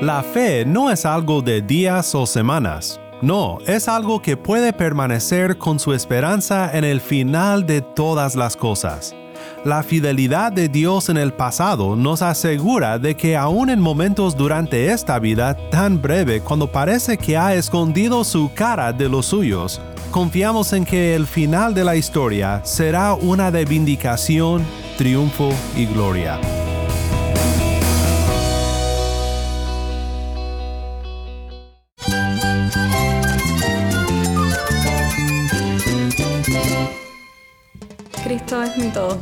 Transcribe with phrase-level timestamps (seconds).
[0.00, 3.00] La fe no es algo de días o semanas.
[3.20, 8.56] No, es algo que puede permanecer con su esperanza en el final de todas las
[8.56, 9.16] cosas.
[9.64, 14.92] La fidelidad de Dios en el pasado nos asegura de que aún en momentos durante
[14.92, 19.80] esta vida tan breve cuando parece que ha escondido su cara de los suyos,
[20.12, 24.64] confiamos en que el final de la historia será una de vindicación,
[24.96, 26.38] triunfo y gloria.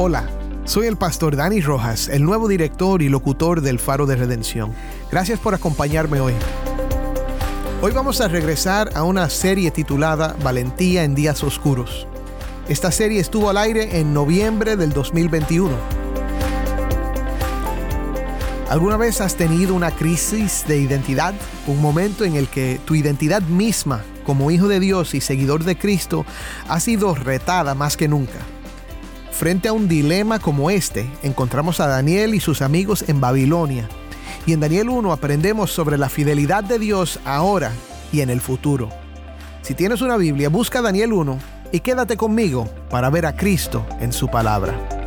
[0.00, 0.30] Hola,
[0.64, 4.72] soy el pastor Dani Rojas, el nuevo director y locutor del Faro de Redención.
[5.10, 6.34] Gracias por acompañarme hoy.
[7.82, 12.06] Hoy vamos a regresar a una serie titulada Valentía en Días Oscuros.
[12.68, 15.76] Esta serie estuvo al aire en noviembre del 2021.
[18.70, 21.34] ¿Alguna vez has tenido una crisis de identidad?
[21.66, 25.76] Un momento en el que tu identidad misma como hijo de Dios y seguidor de
[25.76, 26.24] Cristo
[26.68, 28.38] ha sido retada más que nunca.
[29.38, 33.88] Frente a un dilema como este, encontramos a Daniel y sus amigos en Babilonia.
[34.46, 37.70] Y en Daniel 1 aprendemos sobre la fidelidad de Dios ahora
[38.10, 38.88] y en el futuro.
[39.62, 41.38] Si tienes una Biblia, busca Daniel 1
[41.70, 44.97] y quédate conmigo para ver a Cristo en su palabra.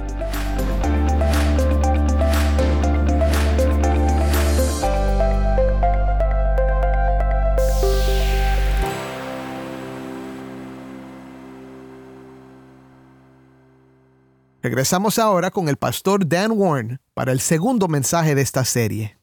[14.63, 19.17] Regresamos ahora con el pastor Dan Warren para el segundo mensaje de esta serie.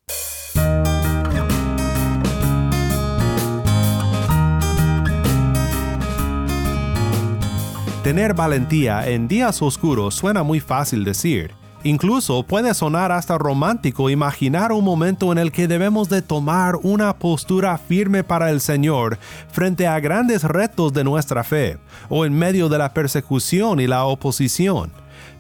[8.03, 11.55] Tener valentía en días oscuros suena muy fácil decir.
[11.85, 17.17] Incluso puede sonar hasta romántico imaginar un momento en el que debemos de tomar una
[17.17, 19.19] postura firme para el Señor
[19.53, 21.79] frente a grandes retos de nuestra fe,
[22.09, 24.91] o en medio de la persecución y la oposición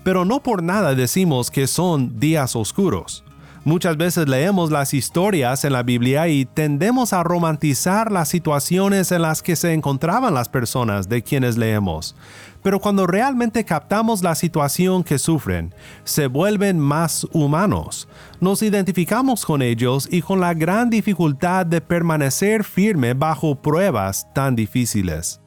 [0.08, 3.24] pero no por nada decimos que son días oscuros.
[3.64, 9.20] Muchas veces leemos las historias en la Biblia y tendemos a romantizar las situaciones en
[9.20, 12.16] las que se encontraban las personas de quienes leemos.
[12.62, 15.74] Pero cuando realmente captamos la situación que sufren,
[16.04, 18.08] se vuelven más humanos.
[18.40, 24.56] Nos identificamos con ellos y con la gran dificultad de permanecer firme bajo pruebas tan
[24.56, 25.42] difíciles.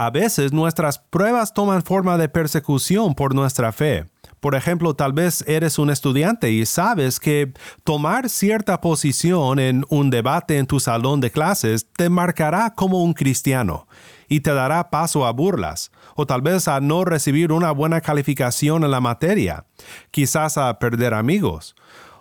[0.00, 4.06] A veces nuestras pruebas toman forma de persecución por nuestra fe.
[4.40, 7.52] Por ejemplo, tal vez eres un estudiante y sabes que
[7.84, 13.12] tomar cierta posición en un debate en tu salón de clases te marcará como un
[13.12, 13.86] cristiano
[14.26, 18.84] y te dará paso a burlas, o tal vez a no recibir una buena calificación
[18.84, 19.66] en la materia,
[20.10, 21.76] quizás a perder amigos,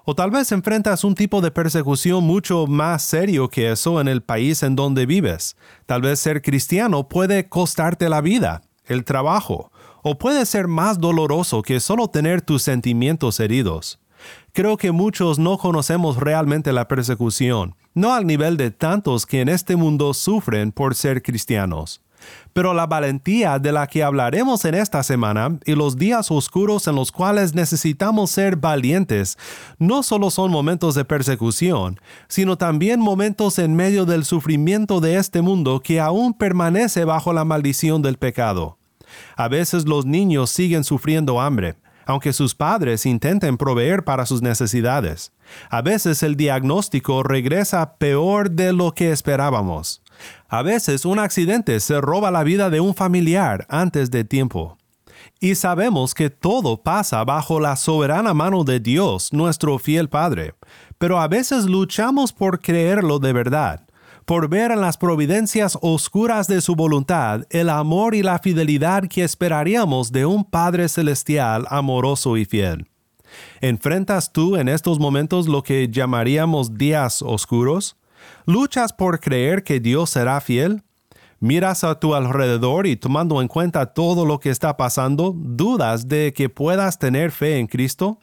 [0.09, 4.23] o tal vez enfrentas un tipo de persecución mucho más serio que eso en el
[4.23, 5.55] país en donde vives.
[5.85, 9.71] Tal vez ser cristiano puede costarte la vida, el trabajo,
[10.01, 13.99] o puede ser más doloroso que solo tener tus sentimientos heridos.
[14.51, 19.49] Creo que muchos no conocemos realmente la persecución, no al nivel de tantos que en
[19.49, 22.01] este mundo sufren por ser cristianos.
[22.53, 26.95] Pero la valentía de la que hablaremos en esta semana y los días oscuros en
[26.95, 29.37] los cuales necesitamos ser valientes
[29.77, 35.41] no solo son momentos de persecución, sino también momentos en medio del sufrimiento de este
[35.41, 38.77] mundo que aún permanece bajo la maldición del pecado.
[39.35, 41.75] A veces los niños siguen sufriendo hambre,
[42.05, 45.31] aunque sus padres intenten proveer para sus necesidades.
[45.69, 50.01] A veces el diagnóstico regresa peor de lo que esperábamos.
[50.47, 54.77] A veces un accidente se roba la vida de un familiar antes de tiempo.
[55.39, 60.53] Y sabemos que todo pasa bajo la soberana mano de Dios, nuestro fiel Padre,
[60.97, 63.87] pero a veces luchamos por creerlo de verdad,
[64.25, 69.23] por ver en las providencias oscuras de su voluntad el amor y la fidelidad que
[69.23, 72.87] esperaríamos de un Padre celestial amoroso y fiel.
[73.61, 77.98] ¿Enfrentas tú en estos momentos lo que llamaríamos días oscuros?
[78.45, 80.83] ¿Luchas por creer que Dios será fiel?
[81.39, 86.33] Miras a tu alrededor y tomando en cuenta todo lo que está pasando, ¿dudas de
[86.33, 88.19] que puedas tener fe en Cristo?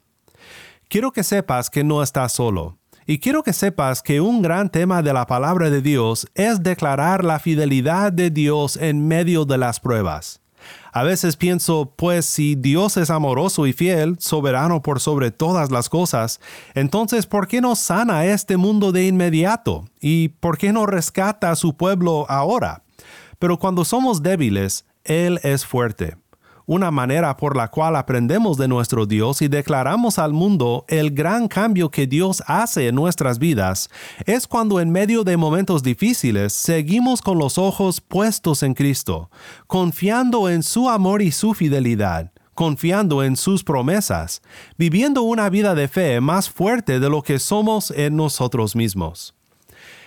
[0.88, 2.78] Quiero que sepas que no estás solo.
[3.06, 7.24] Y quiero que sepas que un gran tema de la palabra de Dios es declarar
[7.24, 10.40] la fidelidad de Dios en medio de las pruebas.
[10.92, 15.88] A veces pienso, pues si Dios es amoroso y fiel, soberano por sobre todas las
[15.88, 16.40] cosas,
[16.74, 19.84] entonces ¿por qué no sana este mundo de inmediato?
[20.00, 22.82] ¿Y por qué no rescata a su pueblo ahora?
[23.38, 26.16] Pero cuando somos débiles, Él es fuerte
[26.66, 31.48] una manera por la cual aprendemos de nuestro Dios y declaramos al mundo el gran
[31.48, 33.88] cambio que Dios hace en nuestras vidas,
[34.26, 39.30] es cuando en medio de momentos difíciles seguimos con los ojos puestos en Cristo,
[39.66, 44.40] confiando en su amor y su fidelidad confiando en sus promesas,
[44.78, 49.34] viviendo una vida de fe más fuerte de lo que somos en nosotros mismos.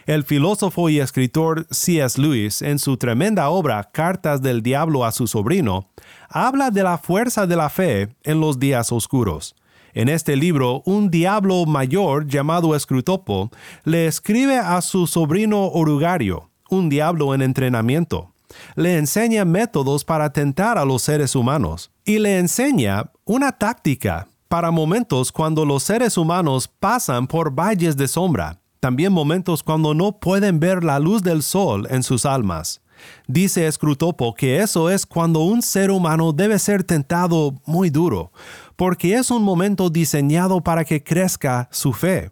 [0.10, 2.20] El filósofo y escritor C.S.
[2.20, 5.88] Lewis, en su tremenda obra Cartas del Diablo a su sobrino,
[6.30, 9.56] habla de la fuerza de la fe en los días oscuros.
[9.94, 13.52] En este libro, un diablo mayor llamado Escrutopo
[13.84, 18.34] le escribe a su sobrino Orugario, un diablo en entrenamiento.
[18.74, 24.72] Le enseña métodos para tentar a los seres humanos y le enseña una táctica para
[24.72, 30.60] momentos cuando los seres humanos pasan por valles de sombra también momentos cuando no pueden
[30.60, 32.82] ver la luz del sol en sus almas.
[33.28, 38.32] Dice Escrutopo que eso es cuando un ser humano debe ser tentado muy duro,
[38.76, 42.32] porque es un momento diseñado para que crezca su fe.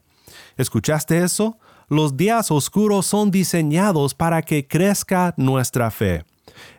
[0.57, 1.57] ¿Escuchaste eso?
[1.89, 6.25] Los días oscuros son diseñados para que crezca nuestra fe.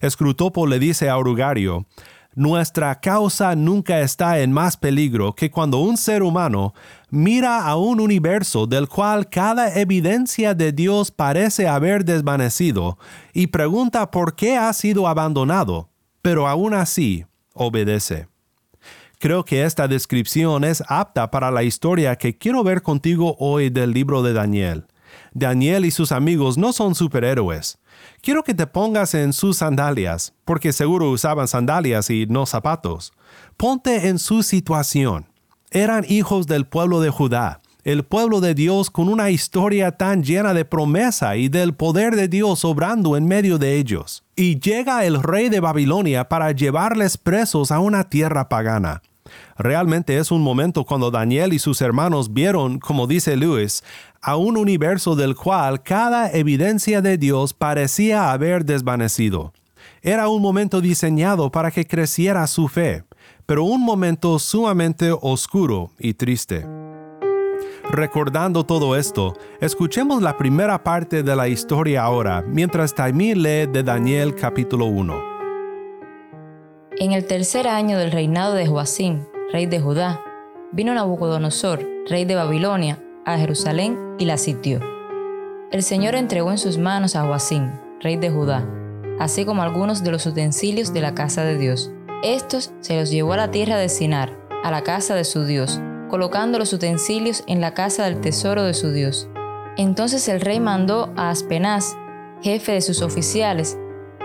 [0.01, 1.87] Escrutopo le dice a Orugario,
[2.35, 6.75] nuestra causa nunca está en más peligro que cuando un ser humano
[7.11, 12.99] mira a un universo del cual cada evidencia de Dios parece haber desvanecido
[13.33, 15.89] y pregunta por qué ha sido abandonado,
[16.23, 17.25] pero aún así
[17.55, 18.29] obedece.
[19.19, 23.93] Creo que esta descripción es apta para la historia que quiero ver contigo hoy del
[23.93, 24.87] libro de Daniel.
[25.33, 27.79] Daniel y sus amigos no son superhéroes,
[28.21, 33.13] Quiero que te pongas en sus sandalias, porque seguro usaban sandalias y no zapatos.
[33.57, 35.28] Ponte en su situación.
[35.71, 40.55] Eran hijos del pueblo de Judá, el pueblo de Dios con una historia tan llena
[40.55, 44.25] de promesa y del poder de Dios obrando en medio de ellos.
[44.35, 49.03] Y llega el rey de Babilonia para llevarles presos a una tierra pagana.
[49.59, 53.85] Realmente es un momento cuando Daniel y sus hermanos vieron, como dice Lewis,
[54.23, 59.53] a un universo del cual cada evidencia de Dios parecía haber desvanecido.
[60.01, 63.05] Era un momento diseñado para que creciera su fe,
[63.49, 66.67] pero un momento sumamente oscuro y triste.
[67.91, 73.83] Recordando todo esto, escuchemos la primera parte de la historia ahora, mientras Taimí lee de
[73.83, 75.23] Daniel capítulo 1.
[76.99, 80.23] En el tercer año del reinado de Joacim, rey de Judá,
[80.73, 84.81] vino Nabucodonosor, rey de Babilonia, a Jerusalén y la sitió.
[85.73, 87.71] El Señor entregó en sus manos a Joacim,
[88.03, 88.69] rey de Judá,
[89.19, 91.95] así como algunos de los utensilios de la casa de Dios.
[92.23, 95.81] Estos se los llevó a la tierra de Sinar, a la casa de su Dios,
[96.11, 99.29] colocando los utensilios en la casa del tesoro de su Dios.
[99.77, 101.97] Entonces el rey mandó a Aspenaz,
[102.43, 103.79] jefe de sus oficiales,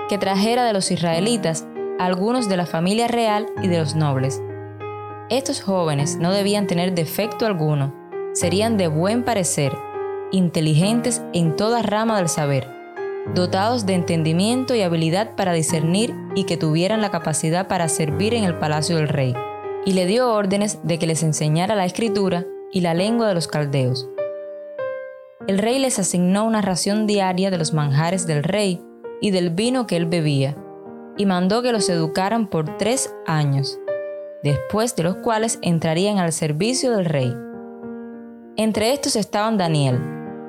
[0.10, 1.68] que trajera de los israelitas
[2.00, 4.42] algunos de la familia real y de los nobles.
[5.30, 7.94] Estos jóvenes no debían tener defecto alguno,
[8.34, 9.72] serían de buen parecer,
[10.32, 12.73] inteligentes en toda rama del saber,
[13.34, 18.44] dotados de entendimiento y habilidad para discernir y que tuvieran la capacidad para servir en
[18.44, 19.34] el palacio del rey.
[19.86, 23.48] Y le dio órdenes de que les enseñara la escritura y la lengua de los
[23.48, 24.10] caldeos.
[25.48, 28.82] El rey les asignó una ración diaria de los manjares del rey
[29.20, 30.56] y del vino que él bebía,
[31.18, 33.80] y mandó que los educaran por tres años,
[34.42, 37.36] después de los cuales entrarían al servicio del rey.
[38.56, 40.00] Entre estos estaban Daniel,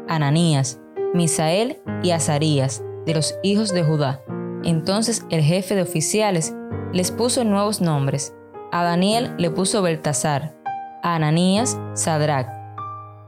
[0.08, 0.80] Ananías,
[1.14, 4.20] Misael y Azarías, de los hijos de Judá.
[4.64, 6.52] Entonces el jefe de oficiales
[6.92, 8.34] les puso nuevos nombres.
[8.72, 10.56] A Daniel le puso Beltasar,
[11.04, 12.48] a Ananías Sadrach,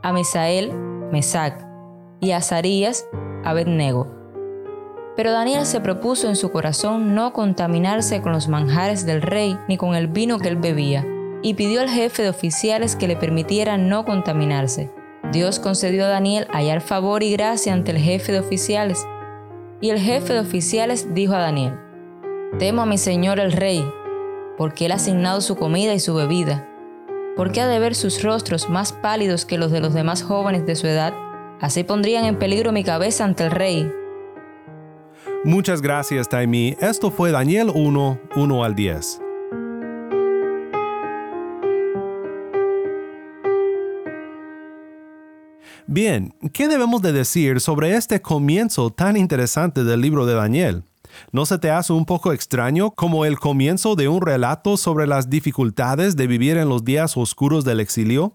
[0.02, 0.72] a Misael
[1.12, 1.64] Mesac
[2.20, 3.06] y a Azarías
[3.44, 4.12] Abednego.
[5.14, 9.76] Pero Daniel se propuso en su corazón no contaminarse con los manjares del rey ni
[9.76, 11.06] con el vino que él bebía,
[11.40, 14.90] y pidió al jefe de oficiales que le permitiera no contaminarse.
[15.32, 19.06] Dios concedió a Daniel hallar favor y gracia ante el jefe de oficiales.
[19.80, 21.74] Y el jefe de oficiales dijo a Daniel,
[22.58, 23.84] Temo a mi señor el rey,
[24.56, 26.68] porque él ha asignado su comida y su bebida.
[27.36, 30.74] porque ha de ver sus rostros más pálidos que los de los demás jóvenes de
[30.74, 31.12] su edad?
[31.60, 33.92] Así pondrían en peligro mi cabeza ante el rey,
[35.44, 36.76] Muchas gracias, Taimi.
[36.80, 39.20] Esto fue Daniel 1, 1 al 10.
[45.88, 50.82] Bien, ¿qué debemos de decir sobre este comienzo tan interesante del libro de Daniel?
[51.30, 55.30] ¿No se te hace un poco extraño como el comienzo de un relato sobre las
[55.30, 58.32] dificultades de vivir en los días oscuros del exilio?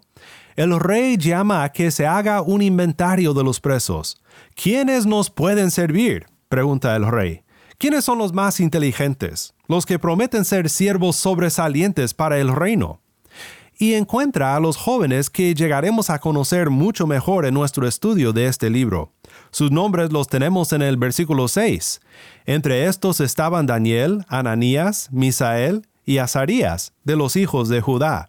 [0.56, 4.22] El rey llama a que se haga un inventario de los presos.
[4.56, 6.28] ¿Quiénes nos pueden servir?
[6.48, 7.44] pregunta el rey.
[7.78, 9.54] ¿Quiénes son los más inteligentes?
[9.68, 13.02] Los que prometen ser siervos sobresalientes para el reino
[13.82, 18.46] y encuentra a los jóvenes que llegaremos a conocer mucho mejor en nuestro estudio de
[18.46, 19.12] este libro.
[19.50, 22.00] Sus nombres los tenemos en el versículo 6.
[22.46, 28.28] Entre estos estaban Daniel, Ananías, Misael y Azarías, de los hijos de Judá.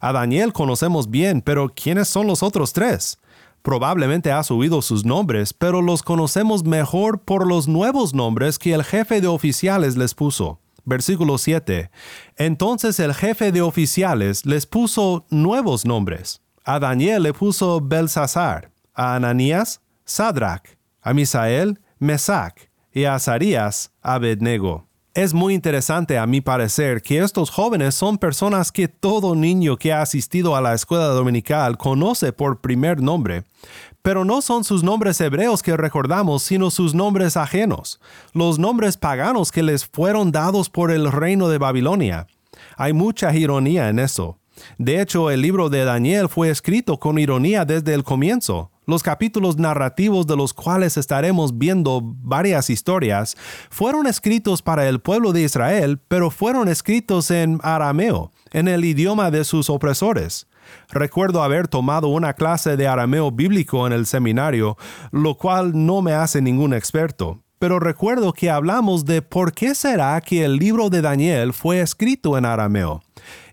[0.00, 3.18] A Daniel conocemos bien, pero ¿quiénes son los otros tres?
[3.62, 8.84] Probablemente has oído sus nombres, pero los conocemos mejor por los nuevos nombres que el
[8.84, 10.60] jefe de oficiales les puso.
[10.84, 11.90] Versículo 7.
[12.36, 16.42] Entonces el jefe de oficiales les puso nuevos nombres.
[16.64, 24.86] A Daniel le puso Belsasar, a Ananías, Sadrach, a Misael, Mesac, y a Azarías, Abednego.
[25.14, 29.92] Es muy interesante a mi parecer que estos jóvenes son personas que todo niño que
[29.92, 33.44] ha asistido a la escuela dominical conoce por primer nombre,
[34.04, 38.02] pero no son sus nombres hebreos que recordamos, sino sus nombres ajenos,
[38.34, 42.26] los nombres paganos que les fueron dados por el reino de Babilonia.
[42.76, 44.38] Hay mucha ironía en eso.
[44.76, 48.70] De hecho, el libro de Daniel fue escrito con ironía desde el comienzo.
[48.86, 53.38] Los capítulos narrativos de los cuales estaremos viendo varias historias
[53.70, 59.30] fueron escritos para el pueblo de Israel, pero fueron escritos en arameo, en el idioma
[59.30, 60.46] de sus opresores.
[60.90, 64.76] Recuerdo haber tomado una clase de arameo bíblico en el seminario,
[65.10, 70.20] lo cual no me hace ningún experto, pero recuerdo que hablamos de por qué será
[70.20, 73.02] que el libro de Daniel fue escrito en arameo.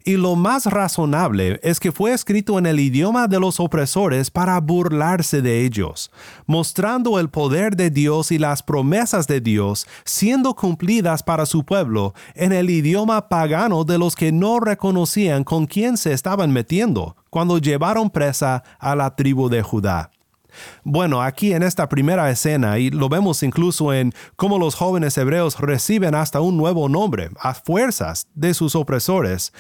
[0.04, 4.60] Y lo más razonable es que fue escrito en el idioma de los opresores para
[4.60, 6.12] burlarse de ellos,
[6.46, 12.14] mostrando el poder de Dios y las promesas de Dios siendo cumplidas para su pueblo
[12.36, 17.58] en el idioma pagano de los que no reconocían con quién se estaban metiendo cuando
[17.58, 20.12] llevaron presa a la tribu de Judá.
[20.84, 25.60] Bueno, aquí en esta primera escena, y lo vemos incluso en cómo los jóvenes hebreos
[25.60, 29.54] reciben hasta un nuevo nombre, a fuerzas de sus opresores,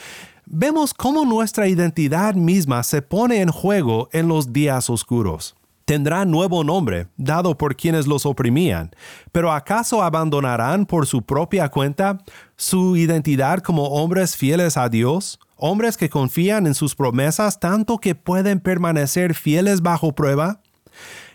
[0.46, 5.56] vemos cómo nuestra identidad misma se pone en juego en los días oscuros.
[5.86, 8.92] Tendrán nuevo nombre, dado por quienes los oprimían,
[9.32, 12.20] pero ¿acaso abandonarán por su propia cuenta
[12.56, 15.40] su identidad como hombres fieles a Dios?
[15.58, 20.61] Hombres que confían en sus promesas tanto que pueden permanecer fieles bajo prueba?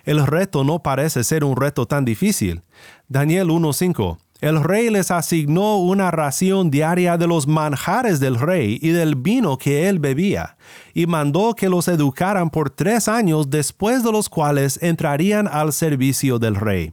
[0.07, 2.63] El reto no parece ser un reto tan difícil.
[3.09, 8.91] Daniel 1.5 el rey les asignó una ración diaria de los manjares del rey y
[8.91, 10.59] del vino que él bebía,
[10.93, 16.39] y mandó que los educaran por tres años después de los cuales entrarían al servicio
[16.39, 16.93] del rey.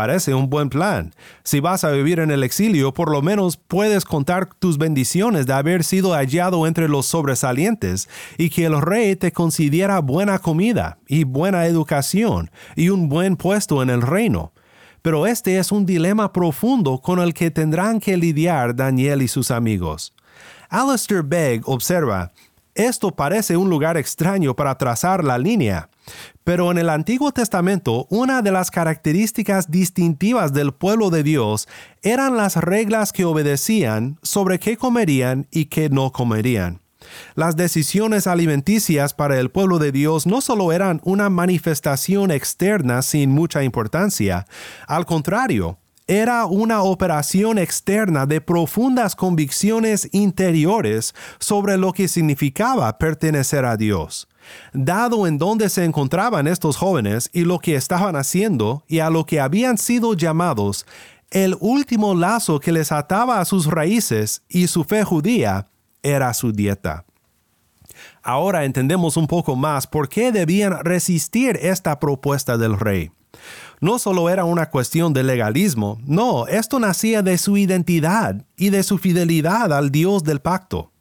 [0.00, 1.12] Parece un buen plan.
[1.42, 5.52] Si vas a vivir en el exilio, por lo menos puedes contar tus bendiciones de
[5.52, 11.24] haber sido hallado entre los sobresalientes y que el rey te considera buena comida y
[11.24, 14.54] buena educación y un buen puesto en el reino
[15.02, 19.50] pero este es un dilema profundo con el que tendrán que lidiar Daniel y sus
[19.50, 20.14] amigos.
[20.70, 22.32] Alistair Begg observa,
[22.74, 25.90] esto parece un lugar extraño para trazar la línea,
[26.44, 31.68] pero en el Antiguo Testamento una de las características distintivas del pueblo de Dios
[32.02, 36.80] eran las reglas que obedecían sobre qué comerían y qué no comerían.
[37.34, 43.30] Las decisiones alimenticias para el pueblo de Dios no solo eran una manifestación externa sin
[43.30, 44.46] mucha importancia,
[44.86, 45.78] al contrario,
[46.10, 54.26] era una operación externa de profundas convicciones interiores sobre lo que significaba pertenecer a Dios.
[54.72, 59.24] Dado en dónde se encontraban estos jóvenes y lo que estaban haciendo y a lo
[59.26, 60.86] que habían sido llamados,
[61.30, 65.66] el último lazo que les ataba a sus raíces y su fe judía
[66.02, 67.04] era su dieta.
[68.22, 73.10] Ahora entendemos un poco más por qué debían resistir esta propuesta del rey.
[73.80, 78.82] No solo era una cuestión de legalismo, no, esto nacía de su identidad y de
[78.82, 80.92] su fidelidad al Dios del pacto.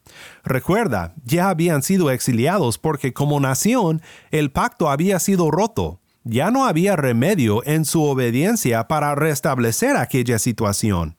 [0.50, 4.02] Recuerda, ya habían sido exiliados porque como nación
[4.32, 6.00] el pacto había sido roto.
[6.24, 11.16] Ya no había remedio en su obediencia para restablecer aquella situación.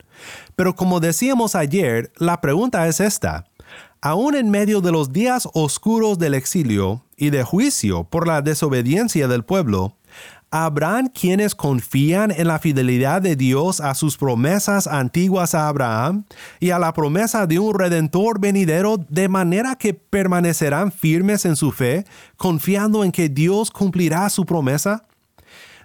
[0.57, 3.45] Pero como decíamos ayer, la pregunta es esta.
[4.01, 9.29] Aún en medio de los días oscuros del exilio y de juicio por la desobediencia
[9.29, 9.97] del pueblo,
[10.53, 16.25] ¿Habrán quienes confían en la fidelidad de Dios a sus promesas antiguas a Abraham
[16.59, 21.71] y a la promesa de un redentor venidero de manera que permanecerán firmes en su
[21.71, 22.05] fe,
[22.37, 25.05] confiando en que Dios cumplirá su promesa?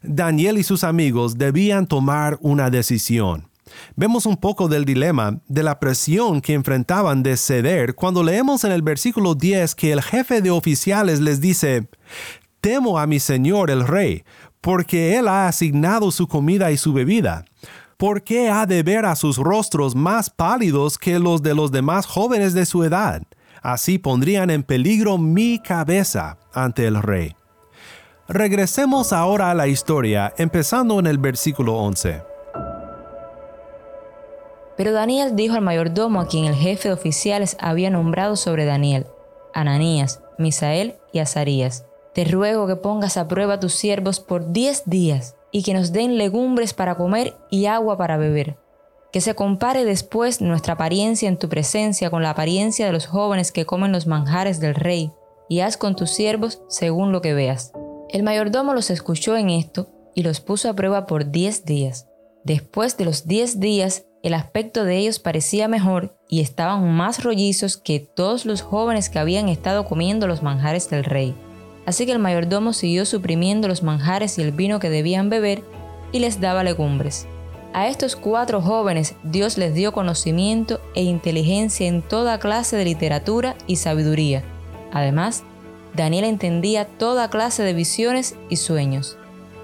[0.02, 3.48] Daniel y sus amigos debían tomar una decisión.
[3.96, 8.72] Vemos un poco del dilema, de la presión que enfrentaban de ceder cuando leemos en
[8.72, 11.88] el versículo 10 que el jefe de oficiales les dice,
[12.62, 14.24] Temo a mi señor el rey,
[14.66, 17.46] porque Él ha asignado su comida y su bebida.
[17.98, 22.08] ¿Por qué ha de ver a sus rostros más pálidos que los de los demás
[22.08, 23.22] jóvenes de su edad?
[23.62, 27.36] Así pondrían en peligro mi cabeza ante el rey.
[28.28, 32.24] Regresemos ahora a la historia, empezando en el versículo 11.
[34.78, 39.06] Pero Daniel dijo al mayordomo a quien el jefe de oficiales había nombrado sobre Daniel,
[39.54, 44.84] Ananías, Misael y Azarías, te ruego que pongas a prueba a tus siervos por diez
[44.86, 48.58] días y que nos den legumbres para comer y agua para beber.
[49.12, 53.52] Que se compare después nuestra apariencia en tu presencia con la apariencia de los jóvenes
[53.52, 55.12] que comen los manjares del rey,
[55.50, 57.74] y haz con tus siervos según lo que veas.
[58.10, 62.08] El mayordomo los escuchó en esto y los puso a prueba por diez días.
[62.46, 67.76] Después de los diez días, el aspecto de ellos parecía mejor y estaban más rollizos
[67.76, 71.36] que todos los jóvenes que habían estado comiendo los manjares del rey.
[71.86, 75.64] Así que el mayordomo siguió suprimiendo los manjares y el vino que debían beber
[76.12, 77.28] y les daba legumbres.
[77.74, 83.56] A estos cuatro jóvenes Dios les dio conocimiento e inteligencia en toda clase de literatura
[83.68, 84.44] y sabiduría.
[84.94, 85.44] Además,
[85.94, 89.18] Daniel entendía toda clase de visiones y sueños.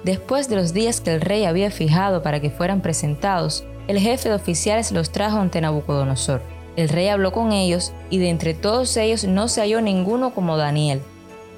[0.03, 4.29] Después de los días que el rey había fijado para que fueran presentados, el jefe
[4.29, 6.41] de oficiales los trajo ante Nabucodonosor.
[6.75, 10.57] El rey habló con ellos y de entre todos ellos no se halló ninguno como
[10.57, 11.01] Daniel,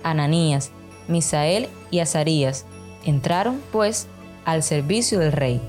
[0.04, 0.72] Ananías,
[1.08, 2.66] Misael y Azarías.
[3.06, 4.08] Entraron, pues,
[4.46, 5.62] al servicio del rey.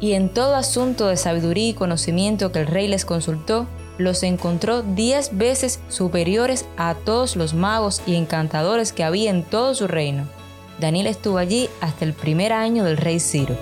[0.00, 3.66] Y en todo asunto de sabiduría y conocimiento que el rey les consultó,
[3.98, 9.74] los encontró diez veces superiores a todos los magos y encantadores que había en todo
[9.74, 10.24] su reino.
[10.80, 13.56] Daniel estuvo allí hasta el primer año del rey Ciro.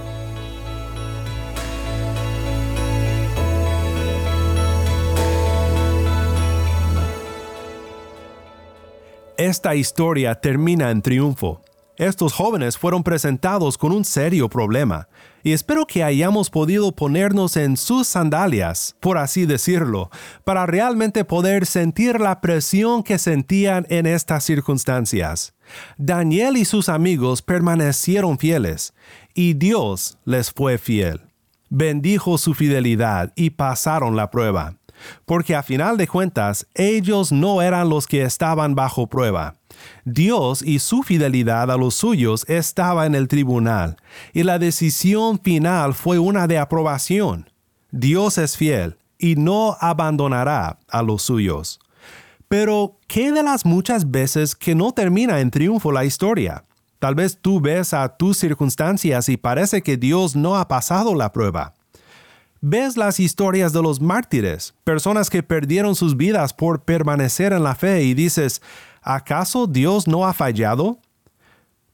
[9.38, 11.62] Esta historia termina en triunfo.
[11.96, 15.06] Estos jóvenes fueron presentados con un serio problema,
[15.44, 20.10] y espero que hayamos podido ponernos en sus sandalias, por así decirlo,
[20.42, 25.54] para realmente poder sentir la presión que sentían en estas circunstancias.
[25.98, 28.92] Daniel y sus amigos permanecieron fieles,
[29.34, 31.20] y Dios les fue fiel.
[31.70, 34.77] Bendijo su fidelidad y pasaron la prueba
[35.24, 39.56] porque a final de cuentas ellos no eran los que estaban bajo prueba.
[40.04, 43.96] Dios y su fidelidad a los suyos estaba en el tribunal,
[44.32, 47.50] y la decisión final fue una de aprobación.
[47.90, 51.80] Dios es fiel y no abandonará a los suyos.
[52.48, 56.64] Pero, ¿qué de las muchas veces que no termina en triunfo la historia?
[56.98, 61.30] Tal vez tú ves a tus circunstancias y parece que Dios no ha pasado la
[61.32, 61.74] prueba.
[62.60, 67.76] Ves las historias de los mártires, personas que perdieron sus vidas por permanecer en la
[67.76, 68.62] fe y dices,
[69.00, 70.98] ¿acaso Dios no ha fallado?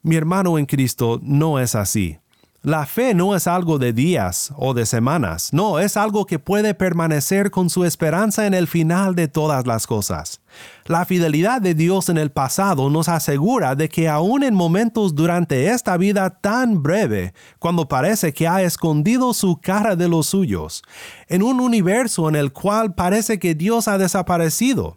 [0.00, 2.18] Mi hermano en Cristo no es así.
[2.64, 6.72] La fe no es algo de días o de semanas, no, es algo que puede
[6.72, 10.40] permanecer con su esperanza en el final de todas las cosas.
[10.86, 15.66] La fidelidad de Dios en el pasado nos asegura de que aún en momentos durante
[15.66, 20.82] esta vida tan breve, cuando parece que ha escondido su cara de los suyos,
[21.28, 24.96] en un universo en el cual parece que Dios ha desaparecido,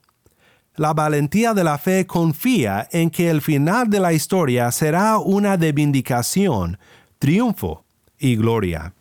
[0.77, 5.57] la valentía de la fe confía en que el final de la historia será una
[5.57, 6.77] de vindicación,
[7.17, 7.83] triunfo
[8.19, 8.93] y gloria.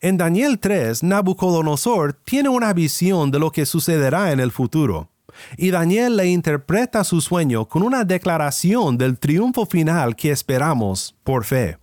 [0.00, 5.08] En Daniel 3, Nabucodonosor tiene una visión de lo que sucederá en el futuro,
[5.56, 11.44] y Daniel le interpreta su sueño con una declaración del triunfo final que esperamos por
[11.44, 11.78] fe.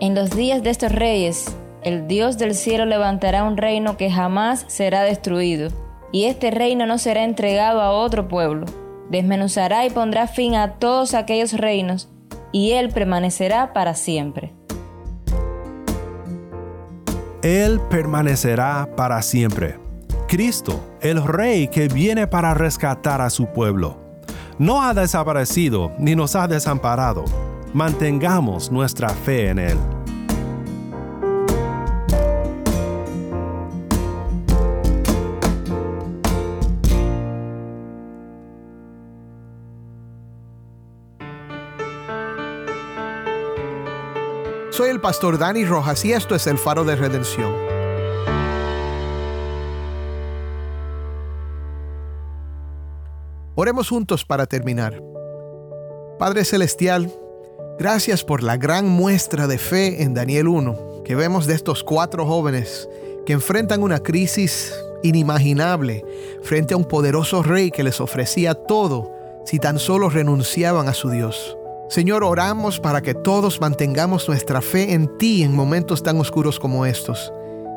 [0.00, 4.64] En los días de estos reyes, el Dios del cielo levantará un reino que jamás
[4.68, 5.70] será destruido,
[6.12, 8.66] y este reino no será entregado a otro pueblo.
[9.10, 12.08] Desmenuzará y pondrá fin a todos aquellos reinos
[12.52, 14.54] y Él permanecerá para siempre.
[17.42, 19.78] Él permanecerá para siempre.
[20.28, 23.98] Cristo, el Rey que viene para rescatar a su pueblo,
[24.58, 27.24] no ha desaparecido ni nos ha desamparado.
[27.72, 29.78] Mantengamos nuestra fe en Él.
[44.80, 47.52] Soy el pastor Dani Rojas y esto es el faro de redención.
[53.54, 55.02] Oremos juntos para terminar.
[56.18, 57.12] Padre Celestial,
[57.78, 62.24] gracias por la gran muestra de fe en Daniel 1 que vemos de estos cuatro
[62.24, 62.88] jóvenes
[63.26, 66.06] que enfrentan una crisis inimaginable
[66.42, 69.12] frente a un poderoso rey que les ofrecía todo
[69.44, 71.58] si tan solo renunciaban a su Dios.
[71.90, 76.86] Señor, oramos para que todos mantengamos nuestra fe en ti en momentos tan oscuros como
[76.86, 77.32] estos.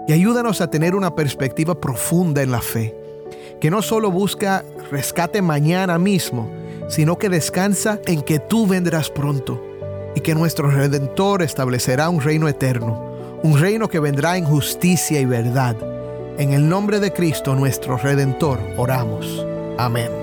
[0.07, 2.95] Y ayúdanos a tener una perspectiva profunda en la fe,
[3.59, 6.47] que no solo busca rescate mañana mismo,
[6.89, 9.59] sino que descansa en que tú vendrás pronto
[10.13, 15.25] y que nuestro Redentor establecerá un reino eterno, un reino que vendrá en justicia y
[15.25, 15.75] verdad.
[16.37, 19.43] En el nombre de Cristo nuestro Redentor oramos.
[19.79, 20.22] Amén.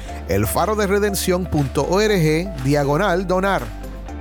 [0.31, 3.63] elfaroderedención.org diagonal donar.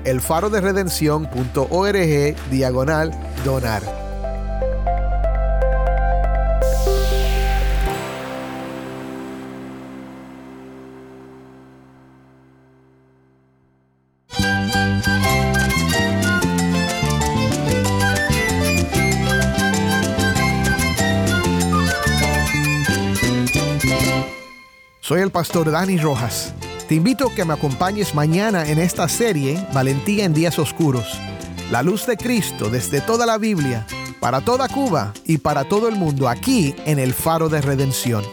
[0.05, 3.11] elfaroderedención.org diagonal
[3.45, 4.00] donar.
[25.21, 26.55] El pastor Dani Rojas.
[26.89, 31.21] Te invito a que me acompañes mañana en esta serie Valentía en Días Oscuros.
[31.71, 33.87] La luz de Cristo desde toda la Biblia,
[34.19, 38.25] para toda Cuba y para todo el mundo aquí en el Faro de Redención.